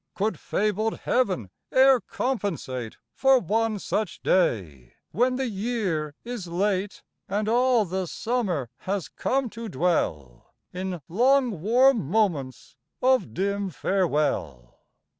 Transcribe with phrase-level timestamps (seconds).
[0.15, 7.47] Could fabled Heaven e'er compensate For one such day, when the year is late, And
[7.47, 14.79] all the Summer has come to dwell In long warm moments of dim farewell?